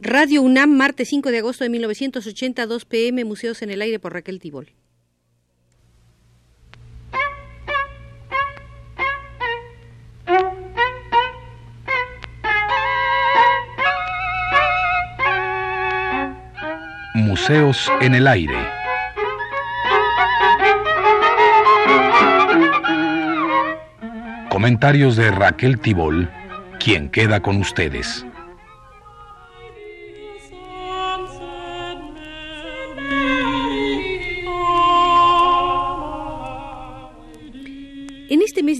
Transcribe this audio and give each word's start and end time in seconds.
Radio 0.00 0.42
UNAM, 0.42 0.76
martes 0.76 1.08
5 1.08 1.32
de 1.32 1.38
agosto 1.38 1.64
de 1.64 1.70
1980, 1.70 2.66
2 2.66 2.84
pm, 2.84 3.24
Museos 3.24 3.62
en 3.62 3.70
el 3.70 3.82
Aire 3.82 3.98
por 3.98 4.12
Raquel 4.12 4.38
Tibol. 4.38 4.70
Museos 17.14 17.90
en 18.00 18.14
el 18.14 18.28
Aire. 18.28 18.54
Comentarios 24.48 25.16
de 25.16 25.32
Raquel 25.32 25.80
Tibol, 25.80 26.30
quien 26.78 27.10
queda 27.10 27.40
con 27.40 27.56
ustedes. 27.56 28.24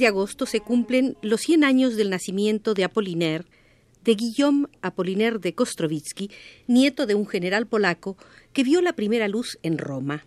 Agosto 0.09 0.47
se 0.47 0.61
cumplen 0.61 1.17
los 1.23 1.43
100 1.43 1.65
años 1.65 1.97
del 1.97 2.11
nacimiento 2.11 2.75
de 2.75 2.85
Apollinaire, 2.85 3.45
de 4.05 4.15
Guillaume 4.15 4.67
Apollinaire 4.83 5.39
de 5.39 5.55
Kostrovitsky, 5.55 6.31
nieto 6.67 7.07
de 7.07 7.15
un 7.15 7.27
general 7.27 7.67
polaco 7.67 8.17
que 8.53 8.65
vio 8.65 8.81
la 8.81 8.95
primera 8.95 9.29
luz 9.29 9.59
en 9.63 9.79
Roma. 9.79 10.27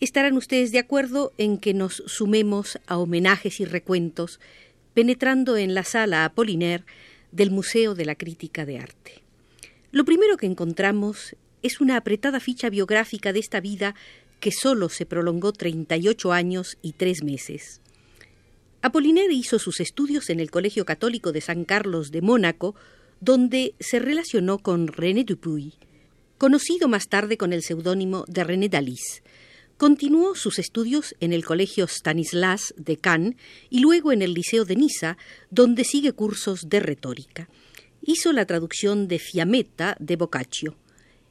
Estarán 0.00 0.36
ustedes 0.36 0.72
de 0.72 0.78
acuerdo 0.78 1.32
en 1.38 1.58
que 1.58 1.72
nos 1.72 2.02
sumemos 2.06 2.78
a 2.86 2.98
homenajes 2.98 3.60
y 3.60 3.64
recuentos 3.64 4.40
penetrando 4.94 5.56
en 5.56 5.74
la 5.74 5.84
sala 5.84 6.24
Apollinaire 6.24 6.84
del 7.32 7.50
Museo 7.50 7.94
de 7.94 8.04
la 8.04 8.14
Crítica 8.14 8.66
de 8.66 8.78
Arte. 8.78 9.22
Lo 9.92 10.04
primero 10.04 10.36
que 10.36 10.46
encontramos 10.46 11.36
es 11.62 11.80
una 11.80 11.96
apretada 11.96 12.40
ficha 12.40 12.70
biográfica 12.70 13.32
de 13.32 13.40
esta 13.40 13.60
vida 13.60 13.94
que 14.40 14.52
solo 14.52 14.88
se 14.88 15.06
prolongó 15.06 15.52
38 15.52 16.32
años 16.32 16.78
y 16.82 16.92
tres 16.92 17.22
meses. 17.22 17.80
Apollinaire 18.86 19.34
hizo 19.34 19.58
sus 19.58 19.80
estudios 19.80 20.30
en 20.30 20.38
el 20.38 20.52
Colegio 20.52 20.84
Católico 20.84 21.32
de 21.32 21.40
San 21.40 21.64
Carlos 21.64 22.12
de 22.12 22.22
Mónaco, 22.22 22.76
donde 23.20 23.74
se 23.80 23.98
relacionó 23.98 24.58
con 24.60 24.86
René 24.86 25.24
Dupuy, 25.24 25.74
conocido 26.38 26.86
más 26.86 27.08
tarde 27.08 27.36
con 27.36 27.52
el 27.52 27.64
seudónimo 27.64 28.24
de 28.28 28.44
René 28.44 28.68
Dalis. 28.68 29.24
Continuó 29.76 30.36
sus 30.36 30.60
estudios 30.60 31.16
en 31.18 31.32
el 31.32 31.44
Colegio 31.44 31.88
Stanislas 31.88 32.74
de 32.76 32.96
Cannes 32.96 33.34
y 33.70 33.80
luego 33.80 34.12
en 34.12 34.22
el 34.22 34.34
Liceo 34.34 34.64
de 34.64 34.76
Niza, 34.76 35.16
donde 35.50 35.82
sigue 35.82 36.12
cursos 36.12 36.68
de 36.68 36.78
retórica. 36.78 37.48
Hizo 38.02 38.32
la 38.32 38.46
traducción 38.46 39.08
de 39.08 39.18
Fiametta 39.18 39.96
de 39.98 40.14
Boccaccio. 40.14 40.76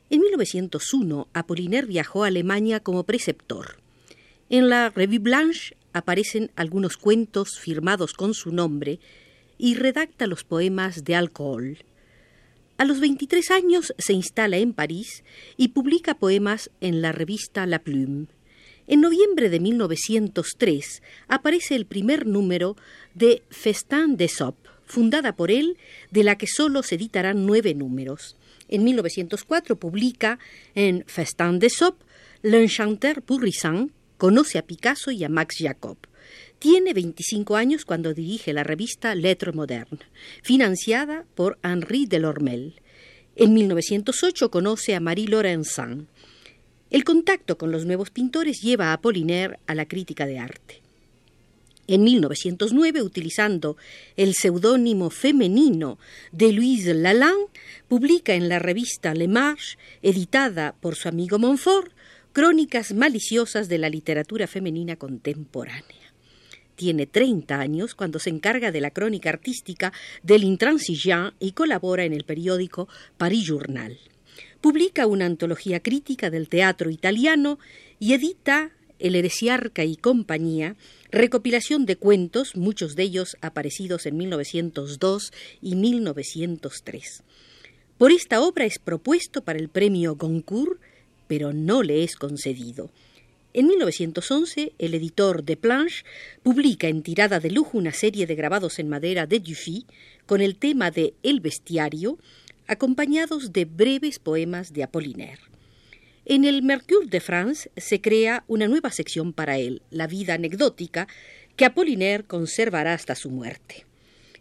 En 0.10 0.20
1901, 0.20 1.30
Apollinaire 1.32 1.88
viajó 1.88 2.26
a 2.26 2.28
Alemania 2.28 2.82
como 2.82 3.06
preceptor. 3.06 3.78
En 4.50 4.68
la 4.68 4.90
Revue 4.90 5.20
Blanche 5.20 5.78
aparecen 5.96 6.52
algunos 6.58 6.98
cuentos 6.98 7.58
firmados 7.58 8.12
con 8.12 8.34
su 8.34 8.52
nombre 8.52 9.00
y 9.58 9.76
redacta 9.76 10.28
los 10.28 10.44
poemas 10.44 11.06
de 11.06 11.16
alcohol. 11.16 11.78
A 12.78 12.84
los 12.84 13.00
23 13.00 13.50
años 13.52 13.94
se 13.98 14.12
instala 14.12 14.58
en 14.58 14.74
París 14.74 15.24
y 15.56 15.70
publica 15.70 16.16
poemas 16.16 16.70
en 16.82 17.02
la 17.02 17.14
revista 17.14 17.66
La 17.66 17.80
Plume. 17.80 18.28
En 18.88 19.00
noviembre 19.00 19.50
de 19.50 19.62
1903 19.62 21.02
aparece 21.30 21.76
el 21.76 21.86
primer 21.86 22.28
número 22.28 22.76
de 23.14 23.42
Festin 23.50 24.18
d'Aesop, 24.18 24.58
fundada 24.86 25.38
por 25.38 25.50
él, 25.50 25.78
de 26.12 26.26
la 26.26 26.38
que 26.38 26.46
solo 26.46 26.84
se 26.84 26.96
editarán 26.96 27.46
nueve 27.46 27.74
números. 27.74 28.36
En 28.68 28.84
1904 28.84 29.78
publica 29.78 30.40
en 30.76 31.06
Festin 31.08 31.58
d'Aesop 31.58 31.96
L'Enchanteur 32.44 33.22
Pourrissant, 33.22 33.90
Conoce 34.18 34.58
a 34.58 34.66
Picasso 34.66 35.12
y 35.12 35.24
a 35.24 35.30
Max 35.30 35.56
Jacob. 35.60 35.98
Tiene 36.60 36.94
25 36.94 37.56
años 37.56 37.86
cuando 37.86 38.14
dirige 38.14 38.54
la 38.54 38.64
revista 38.64 39.14
Lettre 39.14 39.52
Moderne, 39.52 40.00
financiada 40.42 41.26
por 41.36 41.60
Henri 41.64 42.06
Delormel. 42.06 42.82
En 43.36 43.54
1908 43.54 44.50
conoce 44.50 44.96
a 44.96 45.00
Marie 45.00 45.28
Laurencin. 45.28 46.08
El 46.90 47.04
contacto 47.04 47.58
con 47.58 47.72
los 47.72 47.86
nuevos 47.86 48.10
pintores 48.10 48.62
lleva 48.62 48.92
a 48.92 48.94
Apollinaire 48.94 49.60
a 49.68 49.76
la 49.76 49.86
crítica 49.86 50.26
de 50.26 50.40
arte. 50.40 50.82
En 51.88 52.04
1909, 52.04 53.04
utilizando 53.04 53.78
el 54.16 54.34
seudónimo 54.34 55.12
femenino 55.12 56.00
de 56.32 56.52
Louise 56.52 56.96
Lalande, 56.96 57.52
publica 57.88 58.34
en 58.34 58.50
la 58.50 58.58
revista 58.58 59.14
Le 59.14 59.28
Marche, 59.28 59.78
editada 60.02 60.74
por 60.80 60.96
su 60.96 61.10
amigo 61.10 61.38
Montfort, 61.38 61.92
Crónicas 62.36 62.94
maliciosas 62.94 63.70
de 63.70 63.78
la 63.78 63.90
literatura 63.90 64.46
femenina 64.46 64.98
contemporánea. 64.98 66.14
Tiene 66.76 67.06
30 67.08 67.58
años 67.58 67.96
cuando 67.96 68.20
se 68.20 68.30
encarga 68.30 68.74
de 68.74 68.82
la 68.82 68.92
crónica 68.92 69.30
artística 69.30 69.94
del 70.22 70.44
Intransigeant 70.44 71.34
y 71.40 71.54
colabora 71.54 72.04
en 72.04 72.12
el 72.12 72.26
periódico 72.26 72.90
Paris 73.16 73.46
Journal. 73.46 73.98
Publica 74.60 75.08
una 75.08 75.28
antología 75.28 75.80
crítica 75.80 76.30
del 76.30 76.50
teatro 76.50 76.90
italiano 76.90 77.58
y 78.00 78.12
edita 78.12 78.72
El 79.00 79.16
Heresiarca 79.16 79.86
y 79.86 79.96
compañía, 79.96 80.76
recopilación 81.12 81.86
de 81.86 81.96
cuentos, 81.96 82.58
muchos 82.58 82.98
de 82.98 83.04
ellos 83.04 83.38
aparecidos 83.40 84.06
en 84.08 84.18
1902 84.18 85.32
y 85.62 85.76
1903. 85.76 87.24
Por 87.98 88.12
esta 88.12 88.42
obra 88.42 88.66
es 88.66 88.78
propuesto 88.78 89.42
para 89.42 89.58
el 89.58 89.70
premio 89.70 90.18
Goncourt 90.18 90.82
pero 91.28 91.54
no 91.54 91.84
le 91.84 92.04
es 92.04 92.16
concedido. 92.16 92.90
En 93.54 93.68
1911, 93.68 94.74
el 94.80 94.94
editor 94.94 95.44
de 95.44 95.56
Planche 95.56 96.04
publica 96.44 96.88
en 96.88 97.04
tirada 97.04 97.40
de 97.40 97.52
lujo 97.52 97.78
una 97.78 97.94
serie 97.94 98.28
de 98.28 98.36
grabados 98.36 98.80
en 98.80 98.90
madera 98.90 99.28
de 99.28 99.40
Dufy 99.40 99.86
con 100.26 100.42
el 100.42 100.58
tema 100.58 100.92
de 100.92 101.14
El 101.24 101.40
bestiario, 101.40 102.18
acompañados 102.68 103.54
de 103.54 103.64
breves 103.64 104.20
poemas 104.20 104.74
de 104.74 104.84
Apollinaire. 104.84 105.40
En 106.26 106.44
el 106.44 106.64
Mercure 106.64 107.08
de 107.08 107.22
France 107.22 107.72
se 107.78 108.02
crea 108.02 108.44
una 108.48 108.68
nueva 108.68 108.92
sección 108.92 109.32
para 109.32 109.58
él, 109.58 109.84
la 109.90 110.08
vida 110.08 110.34
anecdótica, 110.34 111.08
que 111.56 111.64
Apollinaire 111.64 112.26
conservará 112.26 112.94
hasta 112.94 113.16
su 113.16 113.30
muerte. 113.30 113.86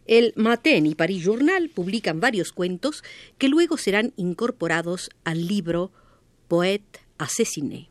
El 0.06 0.33
Matin 0.37 0.87
y 0.87 0.95
Paris 0.95 1.22
Journal 1.22 1.71
publican 1.71 2.21
varios 2.21 2.53
cuentos 2.53 3.05
que 3.39 3.49
luego 3.49 3.77
serán 3.77 4.12
incorporados 4.16 5.11
al 5.25 5.47
libro 5.47 5.93
Poète 6.49 7.00
assassiné. 7.19 7.88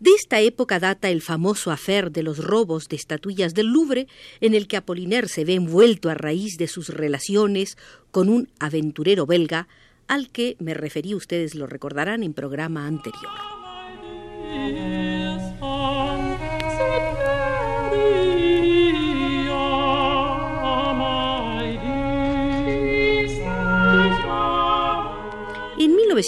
De 0.00 0.10
esta 0.10 0.40
época 0.40 0.80
data 0.80 1.08
el 1.08 1.22
famoso 1.22 1.70
afer 1.70 2.10
de 2.10 2.22
los 2.22 2.38
robos 2.38 2.88
de 2.88 2.96
estatuillas 2.96 3.54
del 3.54 3.68
Louvre, 3.68 4.06
en 4.40 4.54
el 4.54 4.66
que 4.66 4.76
Apollinaire 4.76 5.28
se 5.28 5.44
ve 5.44 5.54
envuelto 5.54 6.10
a 6.10 6.14
raíz 6.14 6.58
de 6.58 6.68
sus 6.68 6.88
relaciones 6.90 7.78
con 8.10 8.28
un 8.28 8.48
aventurero 8.58 9.24
belga, 9.24 9.68
al 10.06 10.30
que 10.30 10.56
me 10.58 10.74
referí, 10.74 11.14
ustedes 11.14 11.54
lo 11.54 11.66
recordarán 11.66 12.22
en 12.22 12.34
programa 12.34 12.86
anterior. 12.86 13.30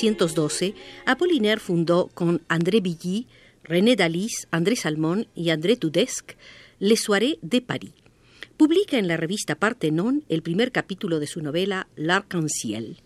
1912, 0.03 0.75
Apollinaire 1.07 1.61
fundó 1.61 2.09
con 2.13 2.43
André 2.49 2.81
Billy, 2.81 3.27
René 3.65 3.97
Dalis, 3.97 4.47
André 4.51 4.77
Salmón 4.77 5.27
y 5.35 5.51
André 5.51 5.77
Tudesque 5.77 6.37
Les 6.79 7.01
Soirées 7.01 7.39
de 7.41 7.63
Paris. 7.63 7.93
Publica 8.57 8.99
en 8.99 9.09
la 9.09 9.17
revista 9.17 9.55
Partenon 9.55 10.23
el 10.29 10.43
primer 10.43 10.71
capítulo 10.71 11.19
de 11.19 11.27
su 11.27 11.41
novela 11.41 11.89
L'Arc-en-Ciel. 11.97 12.99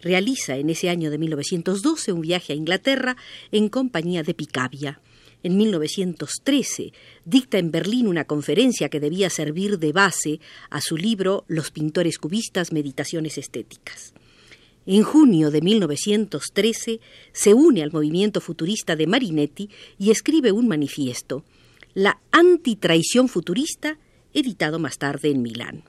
Realiza 0.00 0.56
en 0.56 0.70
ese 0.70 0.88
año 0.88 1.10
de 1.10 1.18
1912 1.18 2.12
un 2.12 2.22
viaje 2.22 2.52
a 2.52 2.56
Inglaterra 2.56 3.16
en 3.52 3.68
compañía 3.68 4.22
de 4.22 4.34
Picabia. 4.34 5.00
En 5.42 5.56
1913 5.56 6.92
dicta 7.24 7.58
en 7.58 7.70
Berlín 7.70 8.06
una 8.06 8.24
conferencia 8.24 8.88
que 8.88 9.00
debía 9.00 9.28
servir 9.28 9.78
de 9.78 9.92
base 9.92 10.40
a 10.70 10.80
su 10.80 10.96
libro 10.96 11.44
Los 11.46 11.70
pintores 11.70 12.18
cubistas, 12.18 12.72
Meditaciones 12.72 13.38
Estéticas. 13.38 14.14
En 14.90 15.02
junio 15.02 15.50
de 15.50 15.60
1913 15.60 17.00
se 17.32 17.52
une 17.52 17.82
al 17.82 17.92
movimiento 17.92 18.40
futurista 18.40 18.96
de 18.96 19.06
Marinetti 19.06 19.68
y 19.98 20.10
escribe 20.10 20.50
un 20.50 20.66
manifiesto, 20.66 21.44
La 21.92 22.22
antitraición 22.30 23.28
futurista, 23.28 23.98
editado 24.32 24.78
más 24.78 24.96
tarde 24.96 25.28
en 25.28 25.42
Milán. 25.42 25.84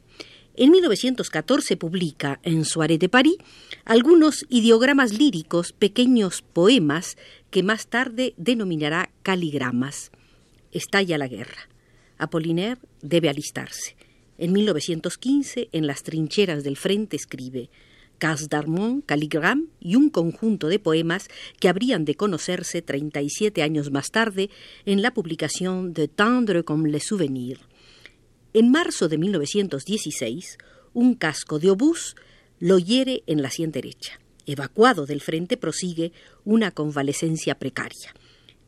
En 0.58 0.72
1914 0.72 1.78
publica 1.78 2.42
en 2.44 2.66
Soirée 2.66 2.98
de 2.98 3.08
París 3.08 3.38
algunos 3.86 4.46
ideogramas 4.50 5.18
líricos, 5.18 5.72
pequeños 5.72 6.42
poemas 6.42 7.16
que 7.52 7.64
más 7.64 7.88
tarde 7.88 8.34
denominará 8.36 9.12
caligramas. 9.24 10.12
Estalla 10.74 11.18
la 11.18 11.30
guerra. 11.30 11.70
Apollinaire 12.18 12.82
debe 13.02 13.30
alistarse. 13.30 13.96
En 14.38 14.52
1915, 14.52 15.70
en 15.72 15.88
las 15.88 16.04
trincheras 16.04 16.66
del 16.66 16.76
frente, 16.76 17.16
escribe 17.16 17.70
Cas 18.20 18.50
d'Armont, 18.50 19.04
Calligram 19.06 19.70
y 19.80 19.96
un 19.96 20.10
conjunto 20.10 20.68
de 20.68 20.78
poemas 20.78 21.28
que 21.60 21.70
habrían 21.70 22.06
de 22.06 22.16
conocerse 22.16 22.84
37 22.84 23.64
años 23.64 23.92
más 23.92 24.12
tarde 24.12 24.50
en 24.86 25.02
la 25.02 25.14
publicación 25.14 25.94
de 25.94 26.08
Tendre 26.08 26.64
comme 26.64 26.90
les 26.90 27.06
souvenirs. 27.06 27.62
En 28.54 28.72
marzo 28.72 29.08
de 29.08 29.18
1916, 29.18 30.58
un 30.94 31.16
casco 31.16 31.60
de 31.60 31.72
obús 31.72 32.16
lo 32.60 32.78
hiere 32.78 33.24
en 33.26 33.42
la 33.42 33.50
sien 33.50 33.72
derecha. 33.72 34.20
Evacuado 34.46 35.06
del 35.06 35.22
frente, 35.22 35.58
prosigue 35.58 36.12
una 36.44 36.72
convalecencia 36.72 37.58
precaria. 37.58 38.14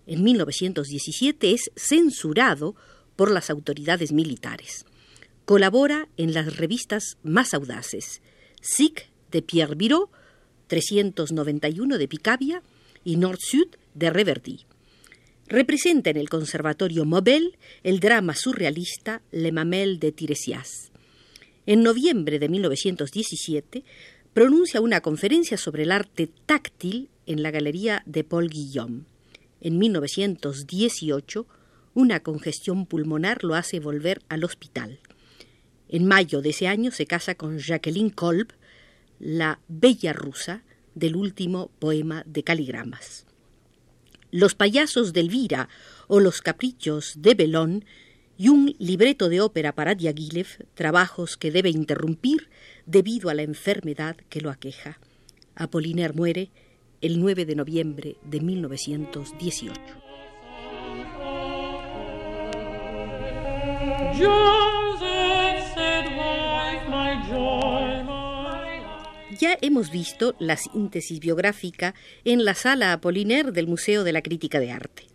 En 0.08 0.24
1917 0.24 1.52
es 1.52 1.72
censurado 1.76 2.76
por 3.16 3.32
las 3.32 3.50
autoridades 3.50 4.12
militares. 4.12 4.86
Colabora 5.46 6.08
en 6.18 6.34
las 6.34 6.58
revistas 6.58 7.18
más 7.24 7.54
audaces, 7.54 8.22
SIC 8.62 9.11
de 9.32 9.42
Pierre 9.42 9.76
Biro, 9.76 10.10
391 10.68 11.98
de 11.98 12.08
Picabia 12.08 12.64
y 13.04 13.18
Nord-Sud 13.18 13.68
de 13.94 14.10
Reverdy. 14.10 14.66
Representa 15.48 16.10
en 16.10 16.18
el 16.18 16.30
Conservatorio 16.30 17.04
Mobel 17.04 17.58
el 17.84 18.00
drama 18.00 18.36
surrealista 18.36 19.22
Le 19.32 19.52
Mamel 19.52 20.00
de 20.00 20.12
Tiresias. 20.12 20.92
En 21.66 21.84
noviembre 21.84 22.40
de 22.40 22.48
1917 22.48 23.84
pronuncia 24.34 24.80
una 24.80 25.02
conferencia 25.02 25.58
sobre 25.58 25.84
el 25.84 25.92
arte 25.92 26.30
táctil 26.46 27.10
en 27.26 27.44
la 27.44 27.52
Galería 27.52 28.02
de 28.06 28.24
Paul 28.24 28.50
Guillaume. 28.50 29.04
En 29.60 29.78
1918, 29.78 31.46
una 31.94 32.22
congestión 32.22 32.86
pulmonar 32.86 33.44
lo 33.44 33.56
hace 33.56 33.80
volver 33.80 34.22
al 34.30 34.44
hospital. 34.44 35.00
En 35.90 36.06
mayo 36.06 36.42
de 36.42 36.50
ese 36.50 36.68
año 36.68 36.92
se 36.92 37.06
casa 37.06 37.36
con 37.36 37.60
Jacqueline 37.60 38.10
Kolb, 38.10 38.54
la 39.22 39.60
bella 39.68 40.14
rusa 40.14 40.64
del 40.96 41.16
último 41.16 41.70
poema 41.78 42.24
de 42.26 42.44
caligramas. 42.44 43.28
Los 44.32 44.56
payasos 44.56 45.14
de 45.14 45.20
Elvira 45.20 45.70
o 46.08 46.20
los 46.20 46.42
caprichos 46.42 47.14
de 47.18 47.36
Belón 47.36 47.86
y 48.38 48.50
un 48.50 48.76
libreto 48.80 49.30
de 49.30 49.40
ópera 49.40 49.76
para 49.76 49.94
Diaghilev, 49.94 50.66
trabajos 50.74 51.38
que 51.38 51.52
debe 51.52 51.70
interrumpir 51.70 52.50
debido 52.88 53.30
a 53.30 53.36
la 53.36 53.44
enfermedad 53.44 54.18
que 54.30 54.42
lo 54.42 54.50
aqueja. 54.50 55.00
Apollinaire 55.54 56.14
muere 56.14 56.50
el 57.02 57.20
9 57.20 57.46
de 57.46 57.56
noviembre 57.56 58.16
de 58.24 58.42
1918. 58.42 59.80
Ya 69.42 69.58
hemos 69.62 69.90
visto 69.90 70.36
la 70.38 70.56
síntesis 70.56 71.20
biográfica 71.20 71.96
en 72.26 72.46
la 72.46 72.54
sala 72.54 72.94
Apollinaire 72.94 73.52
del 73.52 73.66
Museo 73.66 74.04
de 74.04 74.14
la 74.14 74.22
Crítica 74.22 74.60
de 74.60 74.70
Arte. 74.70 75.08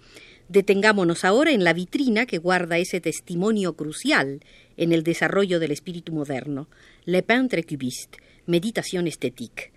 Detengámonos 0.48 1.24
ahora 1.24 1.52
en 1.52 1.62
la 1.62 1.72
vitrina 1.72 2.26
que 2.26 2.38
guarda 2.38 2.76
ese 2.78 3.00
testimonio 3.00 3.76
crucial 3.76 4.40
en 4.76 4.92
el 4.92 5.04
desarrollo 5.04 5.60
del 5.60 5.70
espíritu 5.70 6.12
moderno, 6.12 6.66
Le 7.04 7.22
Peintre 7.22 7.62
Cubiste, 7.62 8.18
Meditación 8.46 9.06
Estétique. 9.06 9.70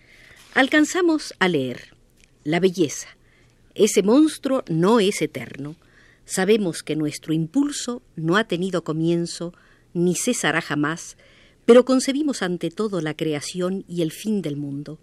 Alcanzamos 0.55 1.35
a 1.37 1.47
leer 1.47 1.95
La 2.43 2.59
belleza. 2.59 3.09
Ese 3.75 4.01
monstruo 4.01 4.63
no 4.67 4.99
es 4.99 5.21
eterno. 5.21 5.75
Sabemos 6.25 6.81
que 6.81 6.95
nuestro 6.95 7.33
impulso 7.33 8.01
no 8.15 8.35
ha 8.35 8.45
tenido 8.45 8.83
comienzo 8.83 9.53
ni 9.93 10.15
cesará 10.15 10.61
jamás, 10.61 11.17
pero 11.69 11.85
concebimos 11.85 12.41
ante 12.41 12.71
todo 12.71 12.99
la 12.99 13.13
creación 13.13 13.85
y 13.87 14.01
el 14.01 14.11
fin 14.11 14.41
del 14.41 14.57
mundo. 14.57 14.97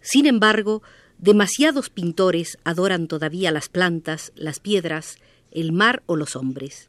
Sin 0.00 0.24
embargo, 0.24 0.82
demasiados 1.18 1.90
pintores 1.90 2.56
adoran 2.64 3.06
todavía 3.06 3.50
las 3.50 3.68
plantas, 3.68 4.32
las 4.34 4.60
piedras, 4.60 5.18
el 5.50 5.72
mar 5.72 6.02
o 6.06 6.16
los 6.16 6.36
hombres. 6.36 6.88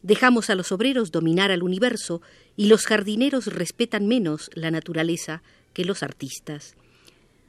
Dejamos 0.00 0.48
a 0.48 0.54
los 0.54 0.72
obreros 0.72 1.12
dominar 1.12 1.50
al 1.50 1.62
universo 1.62 2.22
y 2.56 2.68
los 2.68 2.86
jardineros 2.86 3.48
respetan 3.48 4.08
menos 4.08 4.48
la 4.54 4.70
naturaleza 4.70 5.42
que 5.74 5.84
los 5.84 6.02
artistas. 6.02 6.74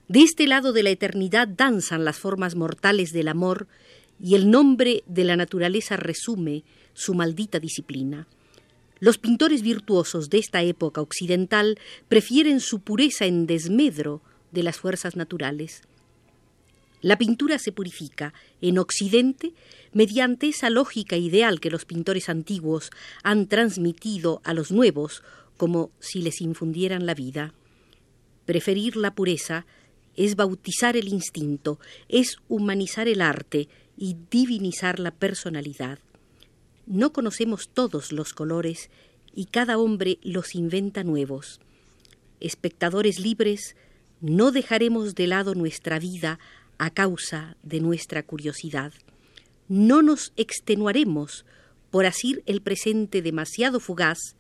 De 0.09 0.19
este 0.19 0.47
lado 0.47 0.73
de 0.73 0.83
la 0.83 0.89
eternidad 0.89 1.47
danzan 1.47 2.03
las 2.03 2.17
formas 2.17 2.55
mortales 2.55 3.13
del 3.13 3.29
amor 3.29 3.69
y 4.21 4.35
el 4.35 4.51
nombre 4.51 5.05
de 5.07 5.23
la 5.23 5.37
naturaleza 5.37 5.95
resume 5.95 6.65
su 6.93 7.13
maldita 7.13 7.61
disciplina. 7.61 8.27
Los 8.99 9.17
pintores 9.17 9.61
virtuosos 9.61 10.29
de 10.29 10.37
esta 10.37 10.61
época 10.61 11.01
occidental 11.01 11.77
prefieren 12.07 12.59
su 12.59 12.79
pureza 12.79 13.25
en 13.25 13.47
desmedro 13.47 14.21
de 14.51 14.63
las 14.63 14.77
fuerzas 14.77 15.15
naturales. 15.15 15.81
La 17.01 17.17
pintura 17.17 17.59
se 17.59 17.73
purifica 17.73 18.33
en 18.61 18.79
Occidente 18.79 19.51
mediante 19.91 20.47
esa 20.47 20.69
lógica 20.69 21.17
ideal 21.17 21.59
que 21.59 21.69
los 21.69 21.83
pintores 21.83 22.29
antiguos 22.29 22.91
han 23.23 23.47
transmitido 23.47 24.41
a 24.45 24.53
los 24.53 24.71
nuevos 24.71 25.21
como 25.57 25.91
si 25.99 26.21
les 26.21 26.39
infundieran 26.39 27.05
la 27.05 27.13
vida. 27.13 27.53
Preferir 28.45 28.95
la 28.95 29.13
pureza 29.13 29.65
es 30.15 30.35
bautizar 30.37 30.95
el 30.95 31.09
instinto, 31.09 31.77
es 32.07 32.37
humanizar 32.47 33.09
el 33.09 33.21
arte 33.21 33.67
y 33.97 34.15
divinizar 34.31 34.99
la 34.99 35.11
personalidad. 35.11 35.99
No 36.85 37.13
conocemos 37.13 37.69
todos 37.69 38.11
los 38.11 38.33
colores 38.33 38.89
y 39.33 39.45
cada 39.45 39.77
hombre 39.77 40.19
los 40.21 40.55
inventa 40.55 41.03
nuevos. 41.03 41.59
Espectadores 42.39 43.19
libres, 43.19 43.75
no 44.21 44.51
dejaremos 44.51 45.15
de 45.15 45.27
lado 45.27 45.55
nuestra 45.55 45.99
vida 45.99 46.39
a 46.77 46.89
causa 46.89 47.57
de 47.63 47.79
nuestra 47.79 48.23
curiosidad. 48.23 48.93
No 49.67 50.01
nos 50.01 50.33
extenuaremos 50.35 51.45
por 51.89 52.05
asir 52.05 52.43
el 52.45 52.61
presente 52.61 53.21
demasiado 53.21 53.79
fugaz 53.79 54.35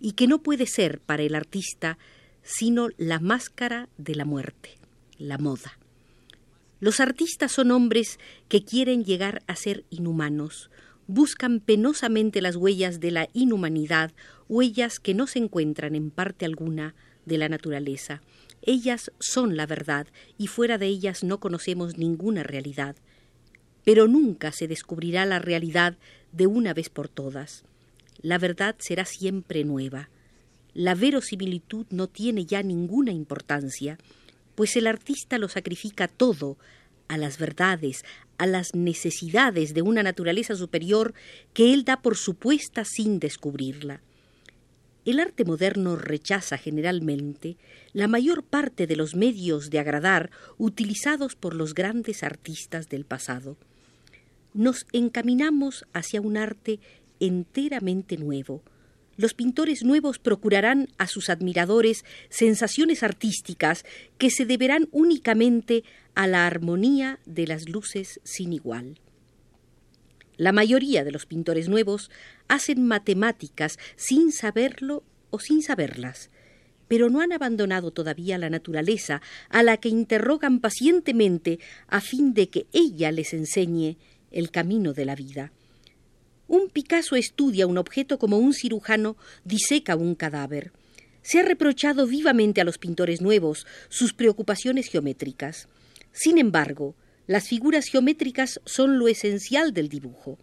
y 0.00 0.12
que 0.12 0.26
no 0.26 0.42
puede 0.42 0.66
ser 0.66 1.00
para 1.00 1.22
el 1.22 1.34
artista 1.34 1.98
sino 2.42 2.88
la 2.96 3.20
máscara 3.20 3.88
de 3.98 4.14
la 4.14 4.24
muerte, 4.24 4.70
la 5.18 5.38
moda. 5.38 5.78
Los 6.80 6.98
artistas 6.98 7.52
son 7.52 7.70
hombres 7.70 8.18
que 8.48 8.64
quieren 8.64 9.04
llegar 9.04 9.42
a 9.46 9.54
ser 9.54 9.84
inhumanos, 9.90 10.70
buscan 11.06 11.60
penosamente 11.60 12.40
las 12.40 12.56
huellas 12.56 13.00
de 13.00 13.10
la 13.10 13.28
inhumanidad, 13.32 14.12
huellas 14.48 14.98
que 14.98 15.14
no 15.14 15.26
se 15.26 15.38
encuentran 15.38 15.94
en 15.94 16.10
parte 16.10 16.44
alguna 16.44 16.94
de 17.26 17.38
la 17.38 17.48
naturaleza. 17.48 18.22
Ellas 18.62 19.10
son 19.18 19.56
la 19.56 19.66
verdad 19.66 20.06
y 20.38 20.46
fuera 20.46 20.78
de 20.78 20.86
ellas 20.86 21.24
no 21.24 21.40
conocemos 21.40 21.98
ninguna 21.98 22.42
realidad. 22.42 22.96
Pero 23.84 24.06
nunca 24.06 24.52
se 24.52 24.68
descubrirá 24.68 25.26
la 25.26 25.40
realidad 25.40 25.96
de 26.30 26.46
una 26.46 26.72
vez 26.72 26.88
por 26.88 27.08
todas. 27.08 27.64
La 28.20 28.38
verdad 28.38 28.76
será 28.78 29.04
siempre 29.04 29.64
nueva. 29.64 30.08
La 30.74 30.94
verosimilitud 30.94 31.86
no 31.90 32.06
tiene 32.06 32.46
ya 32.46 32.62
ninguna 32.62 33.10
importancia, 33.10 33.98
pues 34.54 34.76
el 34.76 34.86
artista 34.86 35.38
lo 35.38 35.48
sacrifica 35.48 36.06
todo 36.08 36.56
a 37.12 37.18
las 37.18 37.36
verdades, 37.36 38.06
a 38.38 38.46
las 38.46 38.74
necesidades 38.74 39.74
de 39.74 39.82
una 39.82 40.02
naturaleza 40.02 40.56
superior 40.56 41.12
que 41.52 41.74
él 41.74 41.84
da 41.84 42.00
por 42.00 42.16
supuesta 42.16 42.86
sin 42.86 43.18
descubrirla. 43.18 44.00
El 45.04 45.20
arte 45.20 45.44
moderno 45.44 45.96
rechaza 45.96 46.56
generalmente 46.56 47.58
la 47.92 48.08
mayor 48.08 48.44
parte 48.44 48.86
de 48.86 48.96
los 48.96 49.14
medios 49.14 49.68
de 49.68 49.78
agradar 49.78 50.30
utilizados 50.56 51.36
por 51.36 51.54
los 51.54 51.74
grandes 51.74 52.22
artistas 52.22 52.88
del 52.88 53.04
pasado. 53.04 53.58
Nos 54.54 54.86
encaminamos 54.92 55.84
hacia 55.92 56.22
un 56.22 56.38
arte 56.38 56.80
enteramente 57.20 58.16
nuevo, 58.16 58.62
los 59.16 59.34
pintores 59.34 59.84
nuevos 59.84 60.18
procurarán 60.18 60.88
a 60.98 61.06
sus 61.06 61.28
admiradores 61.28 62.04
sensaciones 62.28 63.02
artísticas 63.02 63.84
que 64.18 64.30
se 64.30 64.46
deberán 64.46 64.88
únicamente 64.92 65.84
a 66.14 66.26
la 66.26 66.46
armonía 66.46 67.18
de 67.26 67.46
las 67.46 67.68
luces 67.68 68.20
sin 68.24 68.52
igual. 68.52 68.98
La 70.36 70.52
mayoría 70.52 71.04
de 71.04 71.12
los 71.12 71.26
pintores 71.26 71.68
nuevos 71.68 72.10
hacen 72.48 72.86
matemáticas 72.86 73.78
sin 73.96 74.32
saberlo 74.32 75.04
o 75.30 75.38
sin 75.38 75.62
saberlas, 75.62 76.30
pero 76.88 77.10
no 77.10 77.20
han 77.20 77.32
abandonado 77.32 77.90
todavía 77.90 78.38
la 78.38 78.50
naturaleza, 78.50 79.22
a 79.48 79.62
la 79.62 79.76
que 79.76 79.88
interrogan 79.88 80.60
pacientemente 80.60 81.58
a 81.86 82.00
fin 82.00 82.34
de 82.34 82.48
que 82.48 82.66
ella 82.72 83.12
les 83.12 83.32
enseñe 83.32 83.96
el 84.30 84.50
camino 84.50 84.92
de 84.92 85.04
la 85.04 85.14
vida. 85.14 85.52
Un 86.52 86.68
Picasso 86.68 87.16
estudia 87.16 87.66
un 87.66 87.78
objeto 87.78 88.18
como 88.18 88.36
un 88.36 88.52
cirujano 88.52 89.16
diseca 89.42 89.96
un 89.96 90.14
cadáver. 90.14 90.70
Se 91.22 91.40
ha 91.40 91.42
reprochado 91.42 92.06
vivamente 92.06 92.60
a 92.60 92.64
los 92.64 92.76
pintores 92.76 93.22
nuevos 93.22 93.66
sus 93.88 94.12
preocupaciones 94.12 94.88
geométricas. 94.88 95.66
Sin 96.12 96.36
embargo, 96.36 96.94
las 97.26 97.48
figuras 97.48 97.86
geométricas 97.86 98.60
son 98.66 98.98
lo 98.98 99.08
esencial 99.08 99.72
del 99.72 99.88
dibujo. 99.88 100.36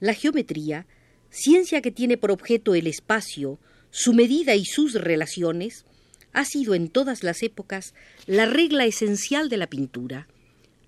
La 0.00 0.14
geometría, 0.14 0.86
ciencia 1.28 1.82
que 1.82 1.90
tiene 1.90 2.16
por 2.16 2.30
objeto 2.30 2.74
el 2.74 2.86
espacio, 2.86 3.58
su 3.90 4.14
medida 4.14 4.54
y 4.54 4.64
sus 4.64 4.94
relaciones, 4.94 5.84
ha 6.32 6.46
sido 6.46 6.74
en 6.74 6.88
todas 6.88 7.22
las 7.22 7.42
épocas 7.42 7.92
la 8.26 8.46
regla 8.46 8.86
esencial 8.86 9.50
de 9.50 9.58
la 9.58 9.66
pintura. 9.66 10.28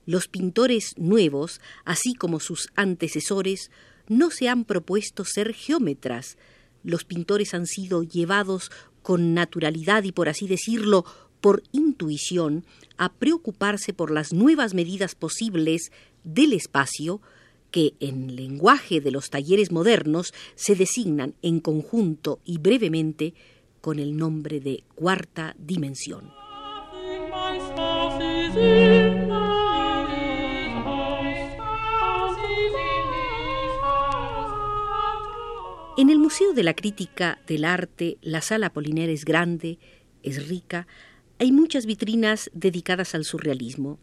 Los 0.06 0.26
pintores 0.26 0.94
nuevos, 0.96 1.60
así 1.84 2.14
como 2.14 2.40
sus 2.40 2.70
antecesores, 2.76 3.70
no 4.08 4.30
se 4.30 4.48
han 4.48 4.64
propuesto 4.64 5.24
ser 5.24 5.54
geómetras. 5.54 6.36
Los 6.82 7.04
pintores 7.04 7.54
han 7.54 7.66
sido 7.66 8.02
llevados 8.02 8.70
con 9.02 9.34
naturalidad 9.34 10.04
y, 10.04 10.12
por 10.12 10.28
así 10.28 10.46
decirlo, 10.46 11.04
por 11.40 11.62
intuición, 11.72 12.64
a 12.96 13.12
preocuparse 13.12 13.92
por 13.92 14.10
las 14.10 14.32
nuevas 14.32 14.74
medidas 14.74 15.14
posibles 15.14 15.92
del 16.24 16.52
espacio 16.52 17.20
que 17.70 17.94
en 18.00 18.34
lenguaje 18.34 19.00
de 19.00 19.10
los 19.10 19.30
talleres 19.30 19.70
modernos 19.70 20.32
se 20.54 20.74
designan 20.74 21.34
en 21.42 21.60
conjunto 21.60 22.40
y 22.44 22.58
brevemente 22.58 23.34
con 23.80 23.98
el 23.98 24.16
nombre 24.16 24.60
de 24.60 24.84
cuarta 24.94 25.54
dimensión. 25.58 26.32
En 35.98 36.10
el 36.10 36.20
Museo 36.20 36.52
de 36.52 36.62
la 36.62 36.74
Crítica 36.74 37.40
del 37.48 37.64
Arte, 37.64 38.18
la 38.22 38.40
sala 38.40 38.72
Poliner 38.72 39.10
es 39.10 39.24
grande, 39.24 39.80
es 40.22 40.46
rica, 40.46 40.86
hay 41.40 41.50
muchas 41.50 41.86
vitrinas 41.86 42.52
dedicadas 42.54 43.16
al 43.16 43.24
surrealismo. 43.24 43.98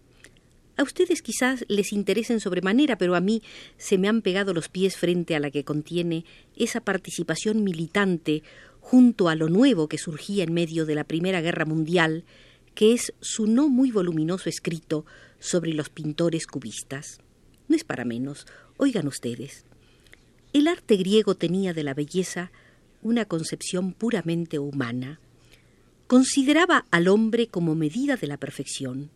A 0.75 0.84
ustedes 0.84 1.22
quizás 1.22 1.64
les 1.70 1.94
interesen 1.94 2.42
sobremanera, 2.42 2.98
pero 2.98 3.16
a 3.16 3.22
mí 3.22 3.42
se 3.78 3.98
me 3.98 4.10
han 4.10 4.22
pegado 4.22 4.54
los 4.54 4.68
pies 4.68 4.98
frente 4.98 5.38
a 5.38 5.40
la 5.40 5.52
que 5.52 5.64
contiene 5.64 6.25
esa 6.58 6.82
participación 6.82 7.64
militante 7.64 8.44
junto 8.82 9.30
a 9.30 9.36
lo 9.36 9.48
nuevo 9.48 9.88
que 9.88 9.98
surgía 9.98 10.44
en 10.44 10.54
medio 10.54 10.86
de 10.86 10.96
la 10.96 11.06
Primera 11.06 11.40
Guerra 11.40 11.64
Mundial, 11.64 12.25
que 12.74 12.92
es 12.92 13.14
su 13.22 13.48
no 13.48 13.70
muy 13.70 13.92
voluminoso 13.92 14.50
escrito 14.50 15.06
sobre 15.40 15.74
los 15.74 15.88
pintores 15.88 16.46
cubistas. 16.46 17.20
No 17.70 17.75
es 17.78 17.86
para 17.86 18.04
menos, 18.04 18.48
oigan 18.75 19.08
ustedes. 19.08 19.64
El 20.56 20.70
arte 20.70 20.96
griego 20.96 21.36
tenía 21.36 21.74
de 21.74 21.84
la 21.84 21.94
belleza 21.94 22.50
una 23.02 23.26
concepción 23.26 23.92
puramente 23.92 24.58
humana. 24.58 25.20
Consideraba 26.08 26.86
al 26.92 27.10
hombre 27.10 27.48
como 27.48 27.76
medida 27.76 28.16
de 28.16 28.28
la 28.28 28.38
perfección. 28.38 29.10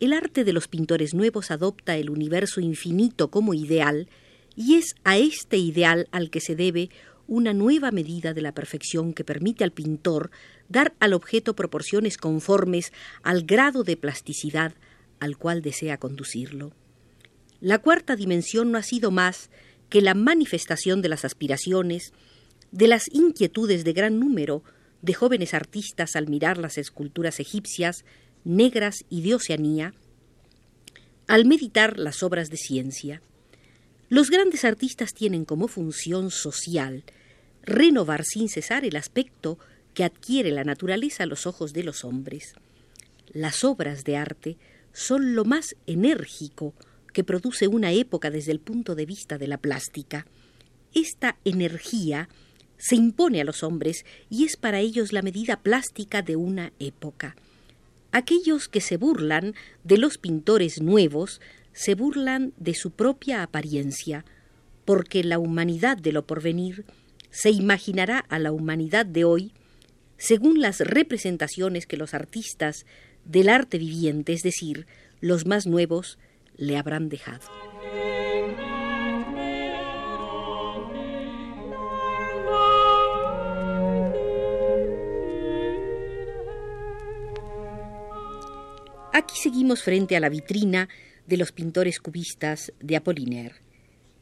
El 0.00 0.12
arte 0.12 0.44
de 0.44 0.52
los 0.52 0.68
pintores 0.68 1.14
nuevos 1.14 1.50
adopta 1.50 1.96
el 1.96 2.10
universo 2.10 2.60
infinito 2.60 3.30
como 3.30 3.54
ideal 3.54 4.10
y 4.54 4.74
es 4.74 4.96
a 5.02 5.16
este 5.16 5.56
ideal 5.56 6.08
al 6.10 6.28
que 6.28 6.42
se 6.42 6.54
debe 6.54 6.90
una 7.26 7.54
nueva 7.54 7.90
medida 7.90 8.34
de 8.34 8.42
la 8.42 8.52
perfección 8.52 9.14
que 9.14 9.24
permite 9.24 9.64
al 9.64 9.72
pintor 9.72 10.30
dar 10.68 10.92
al 11.00 11.14
objeto 11.14 11.56
proporciones 11.56 12.18
conformes 12.18 12.92
al 13.22 13.44
grado 13.44 13.82
de 13.82 13.96
plasticidad 13.96 14.74
al 15.20 15.38
cual 15.38 15.62
desea 15.62 15.96
conducirlo. 15.96 16.72
La 17.62 17.78
cuarta 17.78 18.14
dimensión 18.14 18.70
no 18.70 18.76
ha 18.76 18.82
sido 18.82 19.10
más 19.10 19.48
que 19.88 20.00
la 20.00 20.14
manifestación 20.14 21.02
de 21.02 21.08
las 21.08 21.24
aspiraciones, 21.24 22.12
de 22.72 22.88
las 22.88 23.04
inquietudes 23.12 23.84
de 23.84 23.92
gran 23.92 24.18
número 24.18 24.62
de 25.02 25.14
jóvenes 25.14 25.54
artistas 25.54 26.16
al 26.16 26.28
mirar 26.28 26.58
las 26.58 26.78
esculturas 26.78 27.40
egipcias, 27.40 28.04
negras 28.44 29.04
y 29.08 29.22
de 29.22 29.34
Oceanía, 29.34 29.94
al 31.26 31.44
meditar 31.44 31.98
las 31.98 32.22
obras 32.22 32.50
de 32.50 32.56
ciencia. 32.56 33.22
Los 34.08 34.30
grandes 34.30 34.64
artistas 34.64 35.14
tienen 35.14 35.44
como 35.44 35.68
función 35.68 36.30
social 36.30 37.04
renovar 37.62 38.24
sin 38.24 38.48
cesar 38.48 38.84
el 38.84 38.96
aspecto 38.96 39.58
que 39.92 40.04
adquiere 40.04 40.52
la 40.52 40.62
naturaleza 40.64 41.24
a 41.24 41.26
los 41.26 41.46
ojos 41.46 41.72
de 41.72 41.82
los 41.82 42.04
hombres. 42.04 42.54
Las 43.32 43.64
obras 43.64 44.04
de 44.04 44.16
arte 44.16 44.56
son 44.92 45.34
lo 45.34 45.44
más 45.44 45.74
enérgico, 45.86 46.74
que 47.16 47.24
produce 47.24 47.66
una 47.66 47.92
época 47.92 48.30
desde 48.30 48.52
el 48.52 48.60
punto 48.60 48.94
de 48.94 49.06
vista 49.06 49.38
de 49.38 49.48
la 49.48 49.56
plástica. 49.56 50.26
Esta 50.92 51.38
energía 51.46 52.28
se 52.76 52.94
impone 52.94 53.40
a 53.40 53.44
los 53.44 53.62
hombres 53.62 54.04
y 54.28 54.44
es 54.44 54.58
para 54.58 54.80
ellos 54.80 55.14
la 55.14 55.22
medida 55.22 55.56
plástica 55.56 56.20
de 56.20 56.36
una 56.36 56.74
época. 56.78 57.34
Aquellos 58.12 58.68
que 58.68 58.82
se 58.82 58.98
burlan 58.98 59.54
de 59.82 59.96
los 59.96 60.18
pintores 60.18 60.82
nuevos 60.82 61.40
se 61.72 61.94
burlan 61.94 62.52
de 62.58 62.74
su 62.74 62.90
propia 62.90 63.42
apariencia, 63.42 64.26
porque 64.84 65.24
la 65.24 65.38
humanidad 65.38 65.96
de 65.96 66.12
lo 66.12 66.26
porvenir 66.26 66.84
se 67.30 67.48
imaginará 67.48 68.18
a 68.18 68.38
la 68.38 68.52
humanidad 68.52 69.06
de 69.06 69.24
hoy 69.24 69.54
según 70.18 70.60
las 70.60 70.80
representaciones 70.80 71.86
que 71.86 71.96
los 71.96 72.12
artistas 72.12 72.84
del 73.24 73.48
arte 73.48 73.78
viviente, 73.78 74.34
es 74.34 74.42
decir, 74.42 74.86
los 75.22 75.46
más 75.46 75.66
nuevos, 75.66 76.18
le 76.56 76.76
habrán 76.76 77.08
dejado. 77.08 77.46
Aquí 89.12 89.36
seguimos 89.36 89.82
frente 89.82 90.14
a 90.14 90.20
la 90.20 90.28
vitrina 90.28 90.90
de 91.26 91.38
los 91.38 91.50
pintores 91.50 92.00
cubistas 92.00 92.72
de 92.80 92.96
Apollinaire. 92.96 93.54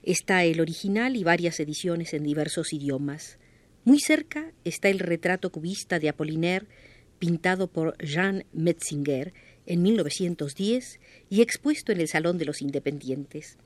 Está 0.04 0.44
el 0.44 0.60
original 0.60 1.16
y 1.16 1.24
varias 1.24 1.58
ediciones 1.58 2.14
en 2.14 2.22
diversos 2.22 2.72
idiomas. 2.72 3.38
Muy 3.84 3.98
cerca 3.98 4.52
está 4.64 4.88
el 4.88 5.00
retrato 5.00 5.50
cubista 5.50 5.98
de 5.98 6.08
Apollinaire 6.08 6.66
pintado 7.18 7.66
por 7.66 7.96
Jean 7.98 8.44
Metzinger 8.52 9.32
en 9.66 9.82
1910 9.82 11.00
y 11.30 11.42
expuesto 11.42 11.92
en 11.92 12.00
el 12.00 12.08
Salón 12.08 12.38
de 12.38 12.44
los 12.44 12.62
Independientes. 12.62 13.56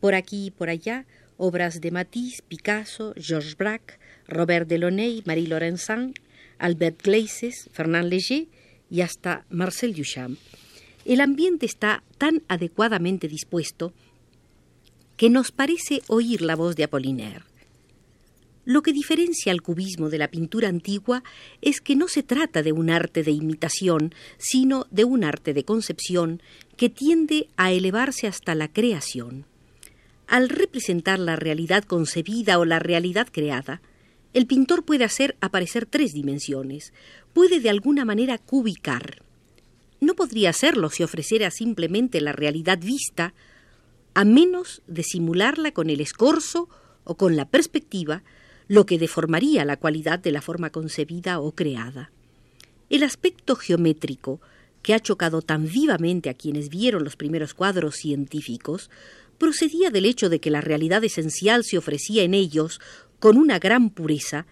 Por 0.00 0.14
aquí 0.14 0.46
y 0.46 0.50
por 0.50 0.68
allá, 0.68 1.06
obras 1.36 1.80
de 1.80 1.90
Matisse, 1.90 2.42
Picasso, 2.42 3.14
Georges 3.16 3.56
Braque, 3.56 3.94
Robert 4.26 4.68
Delaunay, 4.68 5.22
Marie 5.24 5.48
Laurencin, 5.48 6.14
Albert 6.58 7.02
Gleises, 7.02 7.68
Fernand 7.72 8.10
Léger 8.10 8.46
y 8.90 9.00
hasta 9.00 9.44
Marcel 9.48 9.94
Duchamp. 9.94 10.38
El 11.04 11.20
ambiente 11.20 11.66
está 11.66 12.02
tan 12.18 12.42
adecuadamente 12.48 13.28
dispuesto 13.28 13.92
que 15.16 15.30
nos 15.30 15.52
parece 15.52 16.02
oír 16.08 16.42
la 16.42 16.54
voz 16.54 16.76
de 16.76 16.84
Apollinaire. 16.84 17.47
Lo 18.68 18.82
que 18.82 18.92
diferencia 18.92 19.50
al 19.50 19.62
cubismo 19.62 20.10
de 20.10 20.18
la 20.18 20.28
pintura 20.28 20.68
antigua 20.68 21.22
es 21.62 21.80
que 21.80 21.96
no 21.96 22.06
se 22.06 22.22
trata 22.22 22.62
de 22.62 22.72
un 22.72 22.90
arte 22.90 23.22
de 23.22 23.30
imitación, 23.30 24.14
sino 24.36 24.86
de 24.90 25.04
un 25.04 25.24
arte 25.24 25.54
de 25.54 25.64
concepción 25.64 26.42
que 26.76 26.90
tiende 26.90 27.48
a 27.56 27.72
elevarse 27.72 28.26
hasta 28.26 28.54
la 28.54 28.70
creación. 28.70 29.46
Al 30.26 30.50
representar 30.50 31.18
la 31.18 31.34
realidad 31.34 31.84
concebida 31.84 32.58
o 32.58 32.66
la 32.66 32.78
realidad 32.78 33.28
creada, 33.32 33.80
el 34.34 34.46
pintor 34.46 34.84
puede 34.84 35.04
hacer 35.04 35.38
aparecer 35.40 35.86
tres 35.86 36.12
dimensiones, 36.12 36.92
puede 37.32 37.60
de 37.60 37.70
alguna 37.70 38.04
manera 38.04 38.36
cubicar. 38.36 39.22
No 39.98 40.14
podría 40.14 40.50
hacerlo 40.50 40.90
si 40.90 41.02
ofreciera 41.02 41.50
simplemente 41.50 42.20
la 42.20 42.32
realidad 42.32 42.78
vista, 42.78 43.32
a 44.12 44.26
menos 44.26 44.82
de 44.86 45.04
simularla 45.04 45.72
con 45.72 45.88
el 45.88 46.02
escorzo 46.02 46.68
o 47.04 47.16
con 47.16 47.34
la 47.34 47.48
perspectiva 47.48 48.22
lo 48.68 48.84
que 48.86 48.98
deformaría 48.98 49.64
la 49.64 49.78
cualidad 49.78 50.18
de 50.18 50.30
la 50.30 50.42
forma 50.42 50.70
concebida 50.70 51.40
o 51.40 51.52
creada. 51.52 52.12
El 52.90 53.02
aspecto 53.02 53.56
geométrico, 53.56 54.40
que 54.82 54.94
ha 54.94 55.00
chocado 55.00 55.42
tan 55.42 55.66
vivamente 55.66 56.30
a 56.30 56.34
quienes 56.34 56.68
vieron 56.68 57.02
los 57.02 57.16
primeros 57.16 57.54
cuadros 57.54 57.96
científicos, 57.96 58.90
procedía 59.38 59.90
del 59.90 60.04
hecho 60.04 60.28
de 60.28 60.40
que 60.40 60.50
la 60.50 60.60
realidad 60.60 61.02
esencial 61.04 61.64
se 61.64 61.78
ofrecía 61.78 62.22
en 62.22 62.34
ellos 62.34 62.80
con 63.18 63.36
una 63.36 63.58
gran 63.58 63.90
pureza 63.90 64.46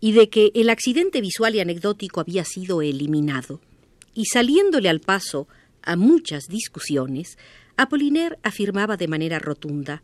y 0.00 0.12
de 0.12 0.28
que 0.28 0.50
el 0.54 0.68
accidente 0.68 1.20
visual 1.20 1.54
y 1.54 1.60
anecdótico 1.60 2.20
había 2.20 2.44
sido 2.44 2.82
eliminado. 2.82 3.60
Y 4.14 4.26
saliéndole 4.26 4.88
al 4.88 5.00
paso 5.00 5.46
a 5.82 5.96
muchas 5.96 6.48
discusiones, 6.48 7.38
Apollinaire 7.76 8.38
afirmaba 8.42 8.96
de 8.96 9.08
manera 9.08 9.38
rotunda 9.38 10.02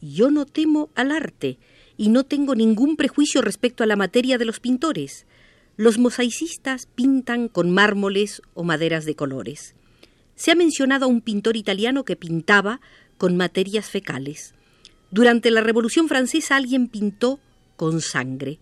Yo 0.00 0.30
no 0.30 0.46
temo 0.46 0.90
al 0.94 1.12
arte, 1.12 1.58
y 1.96 2.08
no 2.08 2.24
tengo 2.24 2.54
ningún 2.54 2.96
prejuicio 2.96 3.42
respecto 3.42 3.84
a 3.84 3.86
la 3.86 3.96
materia 3.96 4.38
de 4.38 4.44
los 4.44 4.60
pintores. 4.60 5.26
Los 5.76 5.98
mosaicistas 5.98 6.86
pintan 6.86 7.48
con 7.48 7.70
mármoles 7.70 8.42
o 8.54 8.64
maderas 8.64 9.04
de 9.04 9.14
colores. 9.14 9.74
Se 10.34 10.50
ha 10.50 10.54
mencionado 10.54 11.04
a 11.04 11.08
un 11.08 11.20
pintor 11.20 11.56
italiano 11.56 12.04
que 12.04 12.16
pintaba 12.16 12.80
con 13.18 13.36
materias 13.36 13.88
fecales. 13.88 14.54
Durante 15.10 15.50
la 15.50 15.60
Revolución 15.60 16.08
Francesa 16.08 16.56
alguien 16.56 16.88
pintó 16.88 17.38
con 17.76 18.00
sangre. 18.00 18.58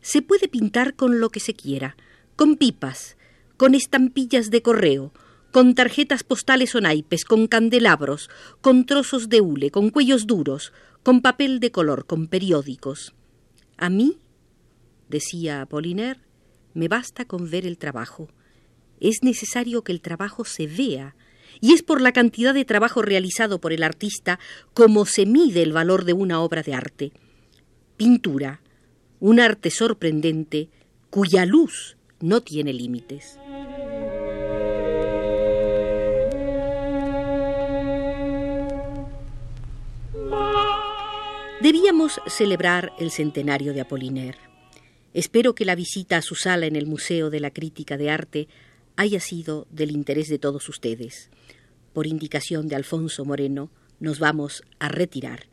Se 0.00 0.22
puede 0.22 0.48
pintar 0.48 0.94
con 0.94 1.20
lo 1.20 1.30
que 1.30 1.40
se 1.40 1.54
quiera, 1.54 1.96
con 2.34 2.56
pipas, 2.56 3.16
con 3.56 3.74
estampillas 3.74 4.50
de 4.50 4.62
correo, 4.62 5.12
con 5.52 5.74
tarjetas 5.74 6.24
postales 6.24 6.74
o 6.74 6.80
naipes, 6.80 7.24
con 7.24 7.46
candelabros, 7.46 8.30
con 8.60 8.86
trozos 8.86 9.28
de 9.28 9.42
hule, 9.42 9.70
con 9.70 9.90
cuellos 9.90 10.26
duros, 10.26 10.72
con 11.02 11.20
papel 11.20 11.60
de 11.60 11.70
color, 11.72 12.06
con 12.06 12.28
periódicos. 12.28 13.14
A 13.76 13.90
mí, 13.90 14.18
decía 15.08 15.62
Apollinaire, 15.62 16.20
me 16.74 16.88
basta 16.88 17.24
con 17.24 17.50
ver 17.50 17.66
el 17.66 17.78
trabajo. 17.78 18.28
Es 19.00 19.22
necesario 19.22 19.82
que 19.82 19.92
el 19.92 20.00
trabajo 20.00 20.44
se 20.44 20.66
vea, 20.66 21.16
y 21.60 21.72
es 21.72 21.82
por 21.82 22.00
la 22.00 22.12
cantidad 22.12 22.54
de 22.54 22.64
trabajo 22.64 23.02
realizado 23.02 23.60
por 23.60 23.72
el 23.72 23.82
artista 23.82 24.38
como 24.74 25.04
se 25.04 25.26
mide 25.26 25.62
el 25.62 25.72
valor 25.72 26.04
de 26.04 26.12
una 26.12 26.40
obra 26.40 26.62
de 26.62 26.74
arte. 26.74 27.12
Pintura, 27.96 28.62
un 29.20 29.38
arte 29.38 29.70
sorprendente 29.70 30.70
cuya 31.10 31.44
luz 31.44 31.96
no 32.20 32.40
tiene 32.40 32.72
límites. 32.72 33.38
Debíamos 41.62 42.20
celebrar 42.26 42.92
el 42.98 43.12
centenario 43.12 43.72
de 43.72 43.82
Apollinaire. 43.82 44.36
Espero 45.14 45.54
que 45.54 45.64
la 45.64 45.76
visita 45.76 46.16
a 46.16 46.22
su 46.22 46.34
sala 46.34 46.66
en 46.66 46.74
el 46.74 46.88
Museo 46.88 47.30
de 47.30 47.38
la 47.38 47.52
Crítica 47.52 47.96
de 47.96 48.10
Arte 48.10 48.48
haya 48.96 49.20
sido 49.20 49.68
del 49.70 49.92
interés 49.92 50.26
de 50.26 50.40
todos 50.40 50.68
ustedes. 50.68 51.30
Por 51.92 52.08
indicación 52.08 52.66
de 52.66 52.74
Alfonso 52.74 53.24
Moreno, 53.24 53.70
nos 54.00 54.18
vamos 54.18 54.64
a 54.80 54.88
retirar. 54.88 55.46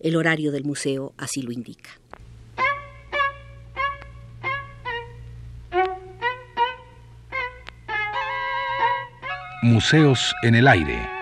El 0.00 0.16
horario 0.16 0.50
del 0.50 0.64
museo 0.64 1.14
así 1.16 1.42
lo 1.42 1.52
indica. 1.52 1.90
Museos 9.62 10.34
en 10.42 10.56
el 10.56 10.66
aire. 10.66 11.21